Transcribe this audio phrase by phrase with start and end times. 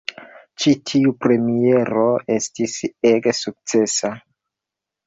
[0.63, 2.07] Ĉi tiu premiero
[2.39, 2.79] estis
[3.13, 4.15] ege sukcesa.